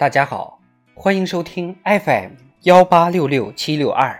[0.00, 0.58] 大家好，
[0.94, 2.30] 欢迎收听 FM
[2.62, 4.18] 幺八六六七六二。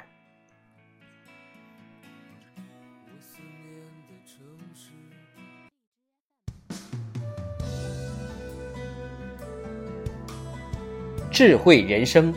[11.31, 12.35] 智慧人生，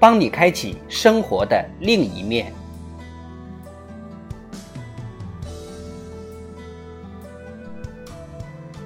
[0.00, 2.50] 帮你开启生活的另一面。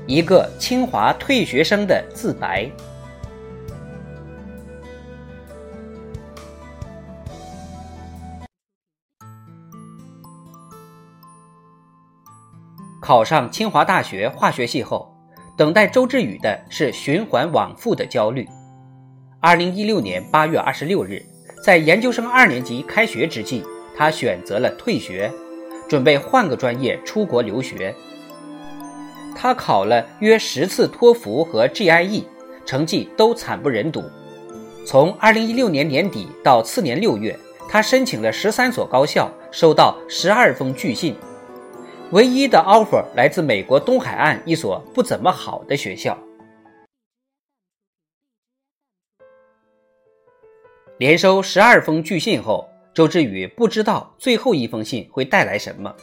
[0.08, 2.68] 一个清华退学生的自白。
[13.12, 15.14] 考上清华大学化学系后，
[15.54, 18.48] 等待周志宇的是循环往复的焦虑。
[19.38, 21.22] 二零一六年八月二十六日，
[21.62, 23.62] 在研究生二年级开学之际，
[23.94, 25.30] 他选择了退学，
[25.86, 27.94] 准备换个专业出国留学。
[29.36, 32.24] 他考了约十次托福和 GIE，
[32.64, 34.02] 成绩都惨不忍睹。
[34.86, 41.14] 从二零一六年年底到次年六月，他申请了十三所高校，收到十二封拒信。
[42.12, 46.18] 唯一的 offer 来自美国东海岸一所不怎么好的学校。
[50.98, 55.94] 连收十二封拒信后，周志宇不知道最后一封信会带来什么。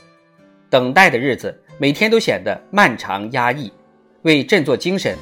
[0.67, 3.71] 等待的日子每天都显得漫长压抑。
[4.23, 5.15] 为振作精神，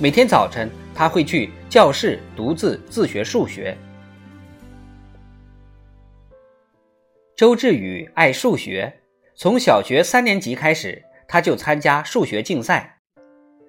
[0.00, 3.78] 每天早晨他会去教室独自自学数学。
[7.36, 8.92] 周志宇爱数学。
[9.42, 13.00] 从小学三年级开始，他就参加数学竞赛。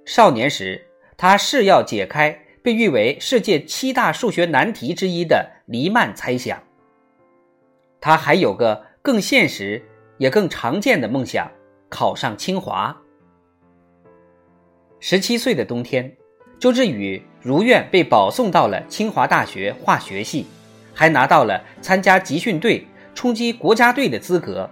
[0.05, 0.85] 少年时，
[1.17, 6.61] 他誓要解开被誉为世界七大数学难题之一的黎曼猜想。
[7.99, 9.81] 他还有个更现实
[10.19, 11.51] 也更常见的梦想：
[11.89, 12.95] 考上清华。
[14.99, 16.15] 十七岁的冬天，
[16.59, 20.45] 周志宇如愿被保送到了清华大学化学系，
[20.93, 22.85] 还拿到了参加集训队、
[23.15, 24.69] 冲击国家队的资格。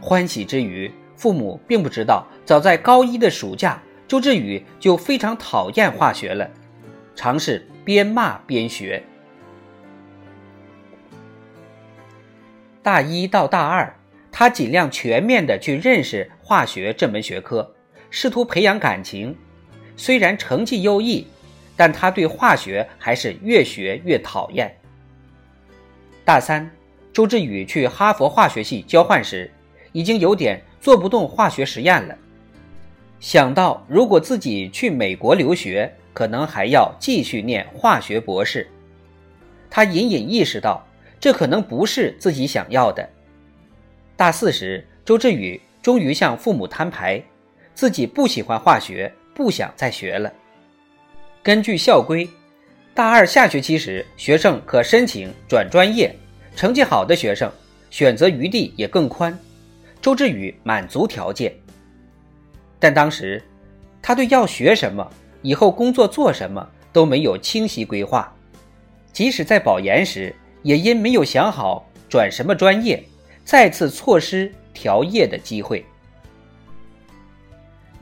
[0.00, 6.50] 欢喜之余，父母并不知道，早在高一的暑假，周志宇就非常讨厌化学了，
[7.14, 9.02] 尝试边骂边学。
[12.82, 13.96] 大一到大二，
[14.30, 17.74] 他尽量全面的去认识化学这门学科，
[18.10, 19.36] 试图培养感情。
[19.96, 21.26] 虽然成绩优异，
[21.74, 24.72] 但他对化学还是越学越讨厌。
[26.24, 26.70] 大三，
[27.12, 29.50] 周志宇去哈佛化学系交换时。
[29.96, 32.14] 已经有点做不动化学实验了。
[33.18, 38.68] 想到如果自己去美国留学，可能还要继续念化学博士，
[39.70, 40.86] 他隐隐意识到
[41.18, 43.08] 这可能不是自己想要的。
[44.16, 47.22] 大四时，周志宇终于向父母摊牌，
[47.72, 50.30] 自己不喜欢化学，不想再学了。
[51.42, 52.28] 根据校规，
[52.92, 56.14] 大二下学期时，学生可申请转专业，
[56.54, 57.50] 成绩好的学生
[57.88, 59.34] 选择余地也更宽。
[60.06, 61.52] 周志宇满足条件，
[62.78, 63.42] 但当时
[64.00, 65.04] 他对要学什么、
[65.42, 68.32] 以后工作做什么都没有清晰规划，
[69.12, 73.02] 即使在保研时，也因没有想好转什么专业，
[73.44, 75.84] 再次错失调业的机会。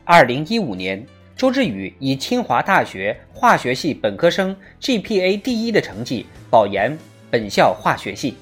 [0.05, 6.99] 二零一五年，周志宇以清华大学化学系本科生 GPA 第一的成绩保研
[7.31, 8.35] 本校化学系。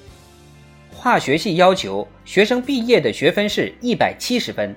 [1.03, 4.73] 化学系要求学生毕业的学分是一百七十分，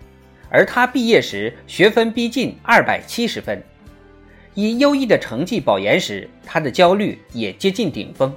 [0.49, 3.61] 而他毕业时学分逼近二百七十分。
[4.55, 8.33] 以优异的成绩保研时，他的焦虑也接近顶峰。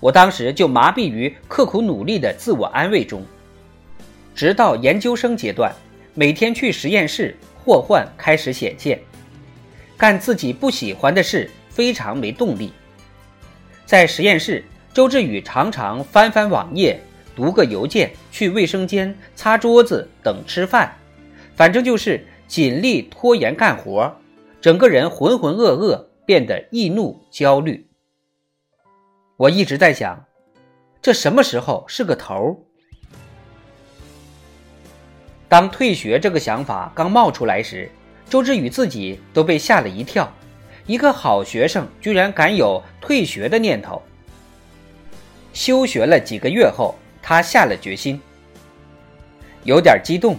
[0.00, 3.22] 我当时就麻痹于刻苦努力的自我安慰中，
[4.34, 5.70] 直到研究生阶段，
[6.14, 8.98] 每天去实验室，祸患开始显现。
[9.98, 12.72] 干自己不喜欢的事，非常没动力。
[13.84, 14.64] 在实验室。
[14.96, 16.98] 周志宇常常翻翻网页，
[17.34, 20.90] 读个邮件，去卫生间擦桌子，等吃饭，
[21.54, 24.10] 反正就是尽力拖延干活，
[24.58, 27.86] 整个人浑浑噩噩，变得易怒焦虑。
[29.36, 30.24] 我一直在想，
[31.02, 32.64] 这什么时候是个头？
[35.46, 37.90] 当退学这个想法刚冒出来时，
[38.30, 40.32] 周志宇自己都被吓了一跳，
[40.86, 44.00] 一个好学生居然敢有退学的念头。
[45.56, 48.20] 休学了几个月后，他下了决心，
[49.64, 50.36] 有点激动。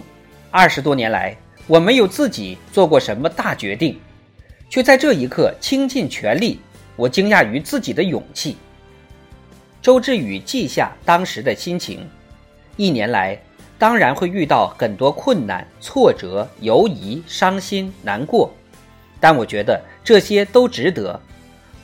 [0.48, 1.36] 二十多年来，
[1.66, 3.98] 我没有自己做过什么大决定，
[4.70, 6.60] 却在这一刻倾尽全力。
[6.94, 8.58] 我惊讶于自己的勇气。
[9.82, 12.08] 周志宇记下当时的心情：
[12.76, 13.36] 一年来，
[13.76, 18.54] 当然会遇到很多困难、挫折、犹疑、伤心、难过，
[19.18, 21.20] 但我觉得这些都值得。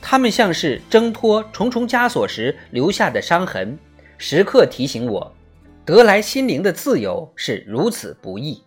[0.07, 3.75] 他们像是挣脱重重枷锁时留下的伤痕，
[4.19, 5.35] 时刻提醒我，
[5.83, 8.63] 得来心灵的自由是如此不易。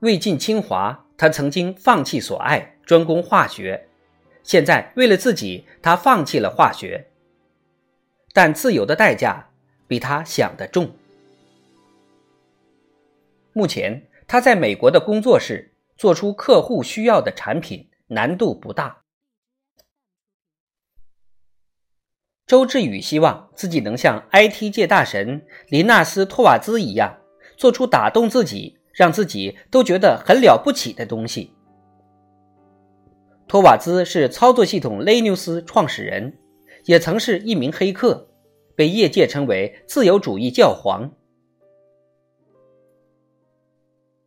[0.00, 3.86] 魏晋清华，他曾经放弃所爱，专攻化学。
[4.42, 7.12] 现在为了自己，他放弃了化学，
[8.32, 9.50] 但自由的代价
[9.86, 10.90] 比他想的重。
[13.52, 19.02] 目前他在美国的工作室做出客户需要的产品，难度不大。
[22.46, 27.20] 周志宇希望自己能像 IT 界大神林纳斯托瓦兹一样，
[27.56, 28.76] 做出打动自己。
[28.92, 31.54] 让自己都觉得很了不起的东西。
[33.48, 36.38] 托瓦兹是操作系统 Linux 创始人，
[36.84, 38.28] 也曾是一名黑客，
[38.76, 41.10] 被业界称为自由主义教皇。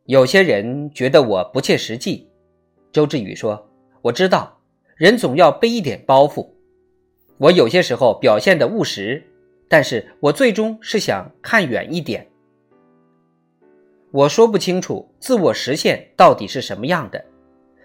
[0.06, 2.31] 有些人觉得我不切实际，
[2.91, 3.69] 周志宇说
[4.03, 4.59] ：“我知道，
[4.97, 6.45] 人总要背一点包袱。
[7.38, 9.23] 我有些时候表现的务实，
[9.69, 12.27] 但是我最终是想看远一点。”
[14.11, 17.23] 我说不清楚自我实现到底是什么样的，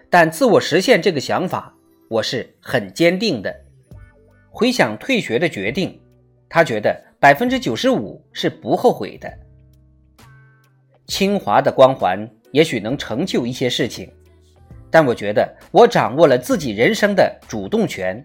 [0.09, 1.73] 但自我实现这个想法，
[2.09, 3.55] 我是很坚定的。
[4.49, 5.97] 回想退学的决定，
[6.49, 9.31] 他觉得百分之九十五是不后悔的。
[11.07, 14.11] 清华的光环也许能成就一些事情，
[14.91, 18.23] 但我觉得我掌握了自己人生的主动权，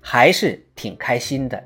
[0.00, 1.62] 还是挺开心的。